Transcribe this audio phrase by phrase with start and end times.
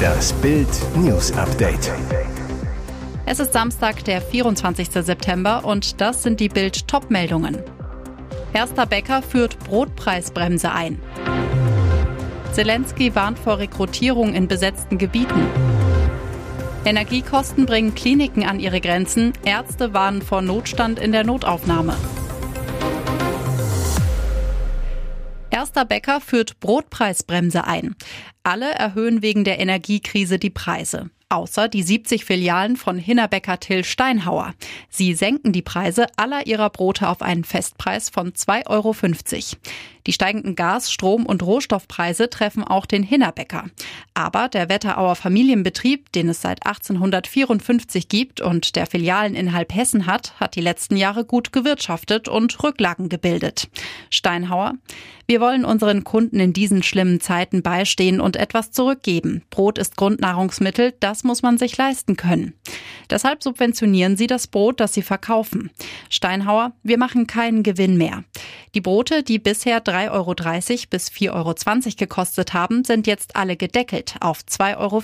[0.00, 1.92] Das Bild News Update.
[3.26, 4.88] Es ist Samstag, der 24.
[4.90, 7.58] September und das sind die Bild Topmeldungen.
[8.52, 11.00] Erster Bäcker führt Brotpreisbremse ein.
[12.52, 15.46] Zelensky warnt vor Rekrutierung in besetzten Gebieten.
[16.84, 19.32] Energiekosten bringen Kliniken an ihre Grenzen.
[19.44, 21.94] Ärzte warnen vor Notstand in der Notaufnahme.
[25.80, 27.96] Erster Bäcker führt Brotpreisbremse ein.
[28.42, 34.52] Alle erhöhen wegen der Energiekrise die Preise außer die 70 Filialen von Hinnerbäcker Till Steinhauer.
[34.90, 38.94] Sie senken die Preise aller ihrer Brote auf einen Festpreis von 2,50 Euro.
[40.06, 43.66] Die steigenden Gas-, Strom- und Rohstoffpreise treffen auch den Hinnerbäcker.
[44.14, 50.38] Aber der Wetterauer Familienbetrieb, den es seit 1854 gibt und der Filialen in Halbhessen hat,
[50.40, 53.68] hat die letzten Jahre gut gewirtschaftet und Rücklagen gebildet.
[54.10, 54.74] Steinhauer,
[55.26, 59.42] wir wollen unseren Kunden in diesen schlimmen Zeiten beistehen und etwas zurückgeben.
[59.50, 62.54] Brot ist Grundnahrungsmittel, das muss man sich leisten können.
[63.10, 65.70] Deshalb subventionieren sie das Brot, das sie verkaufen.
[66.08, 68.24] Steinhauer, wir machen keinen Gewinn mehr.
[68.76, 70.34] Die Brote, die bisher 3,30 Euro
[70.90, 71.54] bis 4,20 Euro
[71.96, 75.02] gekostet haben, sind jetzt alle gedeckelt auf 2,50 Euro.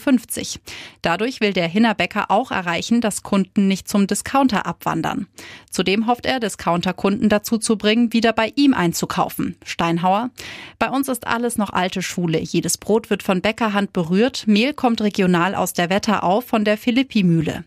[1.03, 5.27] Dadurch will der Hinnerbäcker auch erreichen, dass Kunden nicht zum Discounter abwandern.
[5.69, 9.57] Zudem hofft er, Discounter-Kunden dazu zu bringen, wieder bei ihm einzukaufen.
[9.65, 10.31] Steinhauer,
[10.79, 12.39] bei uns ist alles noch alte Schule.
[12.39, 14.47] Jedes Brot wird von Bäckerhand berührt.
[14.47, 17.65] Mehl kommt regional aus der Wetterau von der Philippi-Mühle.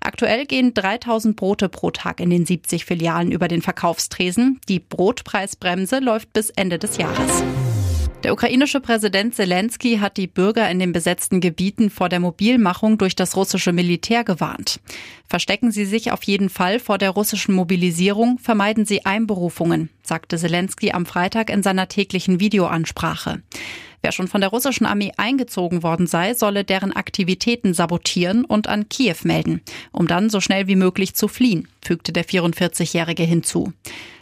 [0.00, 4.60] Aktuell gehen 3000 Brote pro Tag in den 70 Filialen über den Verkaufstresen.
[4.68, 7.42] Die Brotpreisbremse läuft bis Ende des Jahres.
[8.26, 13.14] Der ukrainische Präsident Zelensky hat die Bürger in den besetzten Gebieten vor der Mobilmachung durch
[13.14, 14.80] das russische Militär gewarnt.
[15.28, 20.90] Verstecken Sie sich auf jeden Fall vor der russischen Mobilisierung, vermeiden Sie Einberufungen, sagte Zelensky
[20.90, 23.42] am Freitag in seiner täglichen Videoansprache.
[24.02, 28.88] Wer schon von der russischen Armee eingezogen worden sei, solle deren Aktivitäten sabotieren und an
[28.88, 33.72] Kiew melden, um dann so schnell wie möglich zu fliehen, fügte der 44-Jährige hinzu.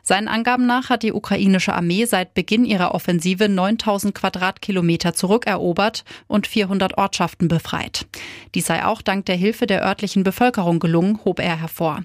[0.07, 6.47] Seinen Angaben nach hat die ukrainische Armee seit Beginn ihrer Offensive 9000 Quadratkilometer zurückerobert und
[6.47, 8.05] 400 Ortschaften befreit.
[8.55, 12.03] Dies sei auch dank der Hilfe der örtlichen Bevölkerung gelungen, hob er hervor.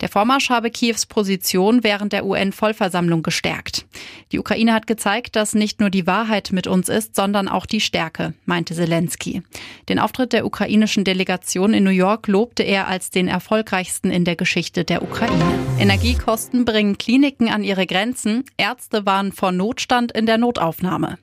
[0.00, 3.86] Der Vormarsch habe Kiews Position während der UN-Vollversammlung gestärkt.
[4.32, 7.80] Die Ukraine hat gezeigt, dass nicht nur die Wahrheit mit uns ist, sondern auch die
[7.80, 9.42] Stärke, meinte Zelensky.
[9.90, 14.34] Den Auftritt der ukrainischen Delegation in New York lobte er als den erfolgreichsten in der
[14.34, 15.44] Geschichte der Ukraine.
[15.78, 18.44] Energiekosten bringen Kliniken Kliniken an ihre Grenzen.
[18.56, 21.18] Ärzte waren vor Notstand in der Notaufnahme.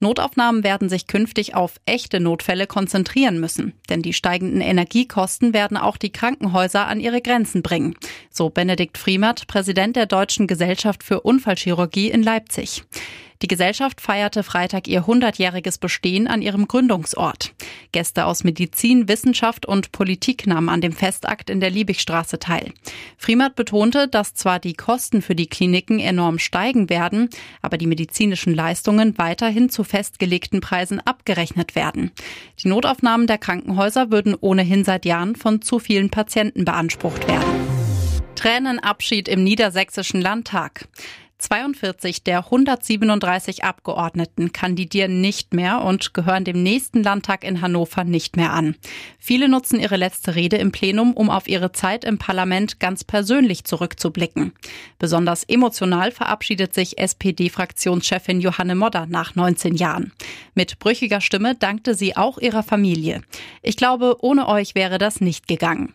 [0.00, 5.96] Notaufnahmen werden sich künftig auf echte Notfälle konzentrieren müssen, denn die steigenden Energiekosten werden auch
[5.96, 7.96] die Krankenhäuser an ihre Grenzen bringen,
[8.30, 12.84] so Benedikt Friemert, Präsident der Deutschen Gesellschaft für Unfallchirurgie in Leipzig.
[13.40, 17.54] Die Gesellschaft feierte Freitag ihr 100-jähriges Bestehen an ihrem Gründungsort.
[17.92, 22.72] Gäste aus Medizin, Wissenschaft und Politik nahmen an dem Festakt in der Liebigstraße teil.
[23.16, 27.28] Friemert betonte, dass zwar die Kosten für die Kliniken enorm steigen werden,
[27.62, 32.10] aber die medizinischen Leistungen weiterhin zu festgelegten Preisen abgerechnet werden.
[32.62, 37.68] Die Notaufnahmen der Krankenhäuser würden ohnehin seit Jahren von zu vielen Patienten beansprucht werden.
[38.34, 40.88] Tränenabschied im Niedersächsischen Landtag.
[41.38, 48.36] 42 der 137 Abgeordneten kandidieren nicht mehr und gehören dem nächsten Landtag in Hannover nicht
[48.36, 48.74] mehr an.
[49.18, 53.64] Viele nutzen ihre letzte Rede im Plenum, um auf ihre Zeit im Parlament ganz persönlich
[53.64, 54.52] zurückzublicken.
[54.98, 60.12] Besonders emotional verabschiedet sich SPD-Fraktionschefin Johanne Modder nach 19 Jahren.
[60.54, 63.22] Mit brüchiger Stimme dankte sie auch ihrer Familie.
[63.62, 65.94] Ich glaube, ohne euch wäre das nicht gegangen.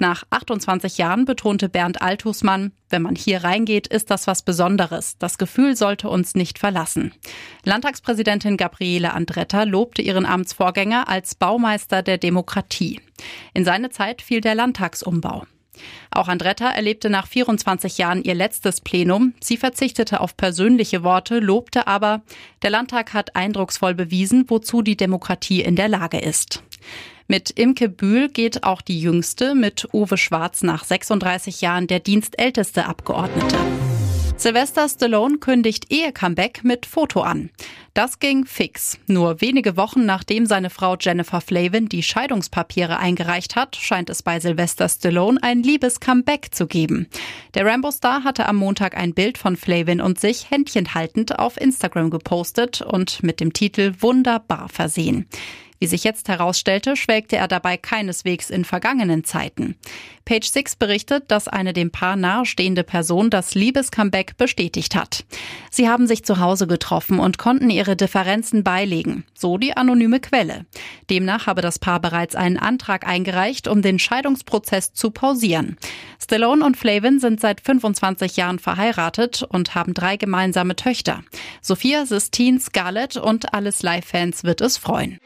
[0.00, 5.16] Nach 28 Jahren betonte Bernd Althusmann, wenn man hier reingeht, ist das was Besonderes.
[5.18, 7.12] Das Gefühl sollte uns nicht verlassen.
[7.64, 13.00] Landtagspräsidentin Gabriele Andretta lobte ihren Amtsvorgänger als Baumeister der Demokratie.
[13.54, 15.44] In seine Zeit fiel der Landtagsumbau.
[16.10, 19.34] Auch Andretta erlebte nach 24 Jahren ihr letztes Plenum.
[19.40, 22.22] Sie verzichtete auf persönliche Worte, lobte aber,
[22.62, 26.62] der Landtag hat eindrucksvoll bewiesen, wozu die Demokratie in der Lage ist.
[27.26, 32.86] Mit Imke Bühl geht auch die jüngste, mit Uwe Schwarz nach 36 Jahren der dienstälteste
[32.86, 33.56] Abgeordnete.
[34.36, 37.50] Sylvester Stallone kündigt Ehe-Comeback mit Foto an.
[37.94, 38.98] Das ging fix.
[39.06, 44.40] Nur wenige Wochen nachdem seine Frau Jennifer Flavin die Scheidungspapiere eingereicht hat, scheint es bei
[44.40, 47.06] Sylvester Stallone ein Liebes-Comeback zu geben.
[47.54, 52.82] Der Rambo-Star hatte am Montag ein Bild von Flavin und sich händchenhaltend auf Instagram gepostet
[52.82, 55.26] und mit dem Titel Wunderbar versehen.
[55.84, 59.76] Wie sich jetzt herausstellte, schwelgte er dabei keineswegs in vergangenen Zeiten.
[60.24, 65.26] Page Six berichtet, dass eine dem Paar nahestehende Person das Liebescomeback bestätigt hat.
[65.70, 70.64] Sie haben sich zu Hause getroffen und konnten ihre Differenzen beilegen, so die anonyme Quelle.
[71.10, 75.76] Demnach habe das Paar bereits einen Antrag eingereicht, um den Scheidungsprozess zu pausieren.
[76.18, 81.22] Stallone und Flavin sind seit 25 Jahren verheiratet und haben drei gemeinsame Töchter.
[81.60, 85.20] Sophia, Sistine, Scarlett und alles Live-Fans wird es freuen.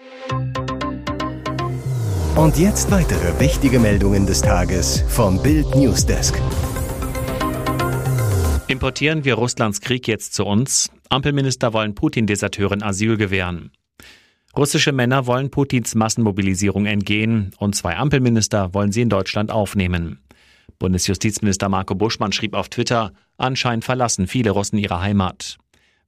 [2.39, 6.41] Und jetzt weitere wichtige Meldungen des Tages vom Bild Newsdesk.
[8.69, 10.89] Importieren wir Russlands Krieg jetzt zu uns?
[11.09, 13.73] Ampelminister wollen Putin-Deserteuren Asyl gewähren.
[14.57, 20.21] Russische Männer wollen Putins Massenmobilisierung entgehen und zwei Ampelminister wollen sie in Deutschland aufnehmen.
[20.79, 25.59] Bundesjustizminister Marco Buschmann schrieb auf Twitter, anscheinend verlassen viele Russen ihre Heimat.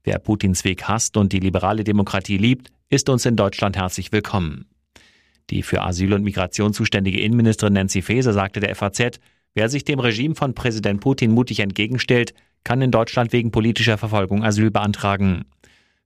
[0.04, 4.70] Wer Putins Weg hasst und die liberale Demokratie liebt, ist uns in Deutschland herzlich willkommen.
[5.50, 9.18] Die für Asyl und Migration zuständige Innenministerin Nancy Faeser sagte der FAZ,
[9.54, 14.44] wer sich dem Regime von Präsident Putin mutig entgegenstellt, kann in Deutschland wegen politischer Verfolgung
[14.44, 15.46] Asyl beantragen.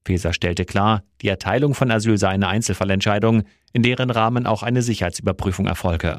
[0.06, 4.82] Faeser stellte klar, die Erteilung von Asyl sei eine Einzelfallentscheidung, in deren Rahmen auch eine
[4.82, 6.18] Sicherheitsüberprüfung erfolge.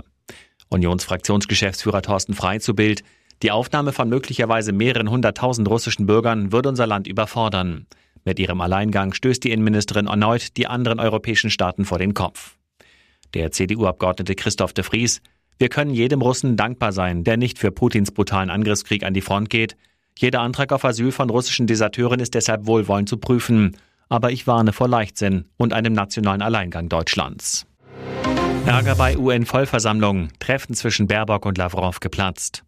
[0.69, 3.04] Unionsfraktionsgeschäftsführer Thorsten Frei zu Bild.
[3.44, 7.86] Die Aufnahme von möglicherweise mehreren hunderttausend russischen Bürgern würde unser Land überfordern.
[8.24, 12.55] Mit ihrem Alleingang stößt die Innenministerin erneut die anderen europäischen Staaten vor den Kopf.
[13.36, 15.22] Der CDU-Abgeordnete Christoph de Vries.
[15.60, 19.50] Wir können jedem Russen dankbar sein, der nicht für Putins brutalen Angriffskrieg an die Front
[19.50, 19.76] geht.
[20.18, 23.76] Jeder Antrag auf Asyl von russischen Deserteuren ist deshalb wohlwollend zu prüfen.
[24.08, 27.68] Aber ich warne vor Leichtsinn und einem nationalen Alleingang Deutschlands.
[28.66, 30.30] Ärger bei UN-Vollversammlung.
[30.40, 32.64] Treffen zwischen Baerbock und Lavrov geplatzt.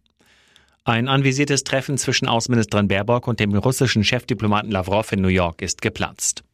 [0.84, 5.80] Ein anvisiertes Treffen zwischen Außenministerin Baerbock und dem russischen Chefdiplomaten Lavrov in New York ist
[5.80, 6.44] geplatzt.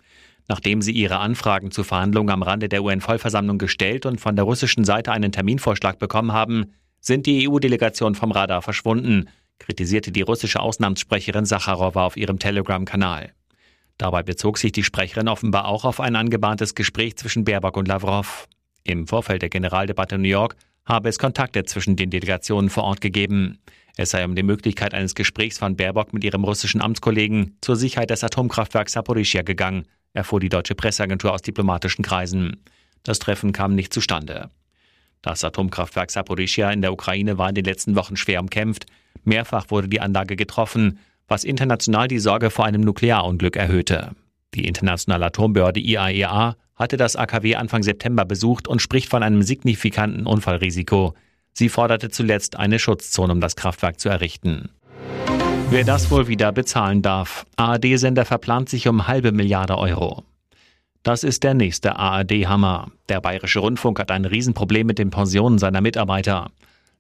[0.49, 4.85] Nachdem sie ihre Anfragen zu Verhandlungen am Rande der UN-Vollversammlung gestellt und von der russischen
[4.85, 11.45] Seite einen Terminvorschlag bekommen haben, sind die EU-Delegationen vom Radar verschwunden, kritisierte die russische Auslandssprecherin
[11.45, 13.33] Sacharowa auf ihrem Telegram-Kanal.
[13.97, 18.49] Dabei bezog sich die Sprecherin offenbar auch auf ein angebahntes Gespräch zwischen Baerbock und Lavrov.
[18.83, 23.01] Im Vorfeld der Generaldebatte in New York habe es Kontakte zwischen den Delegationen vor Ort
[23.01, 23.59] gegeben.
[23.97, 28.11] Es sei um die Möglichkeit eines Gesprächs von Baerbock mit ihrem russischen Amtskollegen zur Sicherheit
[28.11, 32.63] des Atomkraftwerks Saporischia gegangen, erfuhr die deutsche Presseagentur aus diplomatischen Kreisen.
[33.03, 34.49] Das Treffen kam nicht zustande.
[35.21, 38.87] Das Atomkraftwerk Saporischia in der Ukraine war in den letzten Wochen schwer umkämpft.
[39.25, 44.13] Mehrfach wurde die Anlage getroffen, was international die Sorge vor einem Nuklearunglück erhöhte.
[44.55, 50.27] Die internationale Atombehörde IAEA hatte das AKW Anfang September besucht und spricht von einem signifikanten
[50.27, 51.15] Unfallrisiko.
[51.53, 54.71] Sie forderte zuletzt eine Schutzzone, um das Kraftwerk zu errichten.
[55.75, 57.47] Wer das wohl wieder bezahlen darf.
[57.57, 60.23] ARD-Sender verplant sich um halbe Milliarde Euro.
[61.03, 62.93] Das ist der nächste ARD-Hammer.
[63.09, 66.53] Der Bayerische Rundfunk hat ein Riesenproblem mit den Pensionen seiner Mitarbeiter.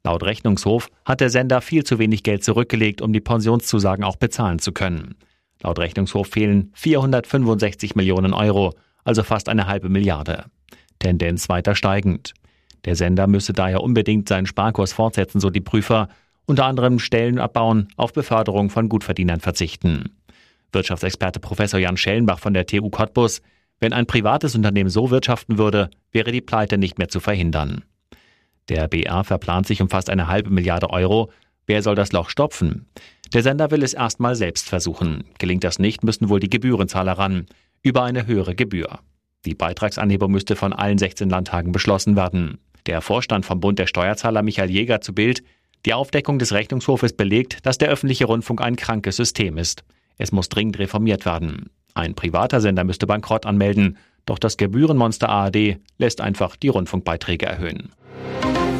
[0.03, 4.59] Laut Rechnungshof hat der Sender viel zu wenig Geld zurückgelegt, um die Pensionszusagen auch bezahlen
[4.59, 5.15] zu können.
[5.63, 8.75] Laut Rechnungshof fehlen 465 Millionen Euro
[9.05, 10.47] also fast eine halbe Milliarde.
[10.99, 12.35] Tendenz weiter steigend.
[12.87, 16.09] Der Sender müsse daher unbedingt seinen Sparkurs fortsetzen, so die Prüfer,
[16.47, 20.17] unter anderem Stellen abbauen, auf Beförderung von Gutverdienern verzichten.
[20.73, 23.41] Wirtschaftsexperte Professor Jan Schellenbach von der TU Cottbus,
[23.81, 27.85] wenn ein privates Unternehmen so wirtschaften würde, wäre die Pleite nicht mehr zu verhindern.
[28.69, 31.31] Der BR verplant sich um fast eine halbe Milliarde Euro.
[31.67, 32.87] Wer soll das Loch stopfen?
[33.33, 35.25] Der Sender will es erstmal selbst versuchen.
[35.39, 37.47] Gelingt das nicht, müssen wohl die Gebührenzahler ran
[37.83, 39.01] über eine höhere Gebühr.
[39.45, 42.59] Die Beitragsanhebung müsste von allen 16 Landtagen beschlossen werden.
[42.87, 45.43] Der Vorstand vom Bund der Steuerzahler Michael Jäger zu Bild,
[45.87, 49.85] die Aufdeckung des Rechnungshofes belegt, dass der öffentliche Rundfunk ein krankes System ist.
[50.17, 51.71] Es muss dringend reformiert werden.
[51.95, 57.91] Ein privater Sender müsste Bankrott anmelden, doch das Gebührenmonster ARD lässt einfach die Rundfunkbeiträge erhöhen.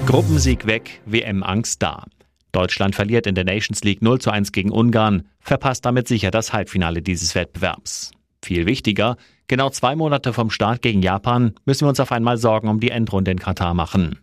[0.07, 2.05] Gruppensieg weg, WM-Angst da.
[2.53, 6.53] Deutschland verliert in der Nations League 0 zu 1 gegen Ungarn, verpasst damit sicher das
[6.53, 8.13] Halbfinale dieses Wettbewerbs.
[8.45, 9.17] Viel wichtiger,
[9.49, 12.91] genau zwei Monate vom Start gegen Japan müssen wir uns auf einmal Sorgen um die
[12.91, 14.19] Endrunde in Katar machen.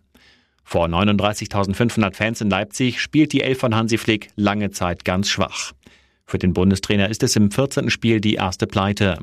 [0.64, 5.72] Vor 39.500 Fans in Leipzig spielt die Elf von Hansi Flick lange Zeit ganz schwach.
[6.24, 7.90] Für den Bundestrainer ist es im 14.
[7.90, 9.18] Spiel die erste Pleite.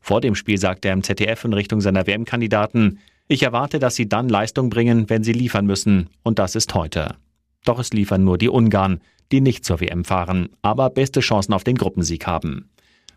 [0.00, 4.08] Vor dem Spiel sagte er im ZDF in Richtung seiner WM-Kandidaten, ich erwarte, dass sie
[4.08, 7.16] dann Leistung bringen, wenn sie liefern müssen, und das ist heute.
[7.64, 9.00] Doch es liefern nur die Ungarn,
[9.32, 12.68] die nicht zur WM fahren, aber beste Chancen auf den Gruppensieg haben.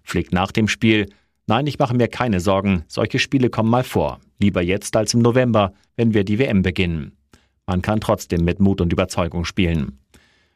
[0.04, 1.08] Flick nach dem Spiel,
[1.50, 2.84] Nein, ich mache mir keine Sorgen.
[2.88, 4.20] Solche Spiele kommen mal vor.
[4.38, 7.14] Lieber jetzt als im November, wenn wir die WM beginnen.
[7.68, 10.00] Man kann trotzdem mit Mut und Überzeugung spielen.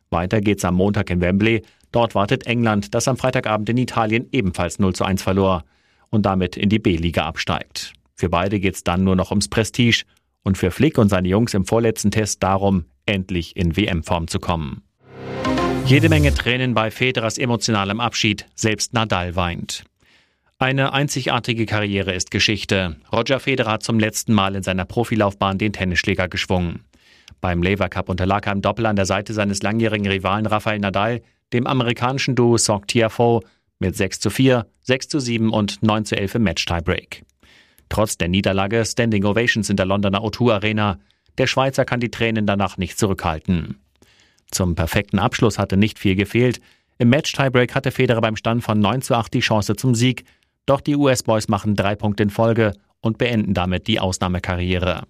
[0.10, 1.62] Weiter geht's am Montag in Wembley.
[1.92, 5.66] Dort wartet England, das am Freitagabend in Italien ebenfalls 0 zu 1 verlor
[6.10, 7.94] und damit in die B-Liga absteigt.
[8.16, 10.04] Für beide geht's dann nur noch ums Prestige
[10.44, 14.84] und für Flick und seine Jungs im vorletzten Test darum, endlich in WM-Form zu kommen.
[15.86, 19.84] Jede Menge Tränen bei Federers emotionalem Abschied, selbst Nadal weint.
[20.60, 22.96] Eine einzigartige Karriere ist Geschichte.
[23.12, 26.86] Roger Federer hat zum letzten Mal in seiner Profilaufbahn den Tennisschläger geschwungen.
[27.40, 31.22] Beim Lever Cup unterlag er im Doppel an der Seite seines langjährigen Rivalen Rafael Nadal,
[31.54, 33.42] dem amerikanischen Duo Sock Tiafoe,
[33.80, 37.24] mit 6 zu 4, 6 zu 7 und 9 zu 11 im Match-Tiebreak.
[37.90, 41.00] Trotz der Niederlage Standing Ovations in der Londoner O2 Arena.
[41.38, 43.80] Der Schweizer kann die Tränen danach nicht zurückhalten.
[44.52, 46.62] Zum perfekten Abschluss hatte nicht viel gefehlt.
[47.00, 50.26] Im Match-Tiebreak hatte Federer beim Stand von 9 zu 8 die Chance zum Sieg.
[50.66, 55.04] Doch die US-Boys machen drei Punkte in Folge und beenden damit die Ausnahmekarriere.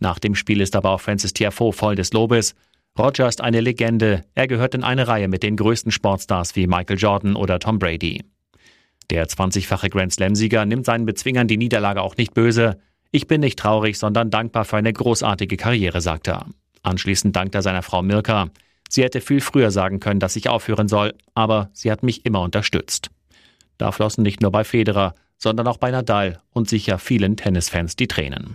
[0.00, 2.54] Nach dem Spiel ist aber auch Francis Tiafoe voll des Lobes.
[2.98, 4.24] Roger ist eine Legende.
[4.34, 8.24] Er gehört in eine Reihe mit den größten Sportstars wie Michael Jordan oder Tom Brady.
[9.10, 12.78] Der 20-fache Grand Slam-Sieger nimmt seinen Bezwingern die Niederlage auch nicht böse.
[13.10, 16.46] Ich bin nicht traurig, sondern dankbar für eine großartige Karriere, sagt er.
[16.82, 18.50] Anschließend dankt er seiner Frau Mirka.
[18.88, 22.40] Sie hätte viel früher sagen können, dass ich aufhören soll, aber sie hat mich immer
[22.40, 23.10] unterstützt.
[23.78, 28.08] Da flossen nicht nur bei Federer, sondern auch bei Nadal und sicher vielen Tennisfans die
[28.08, 28.54] Tränen.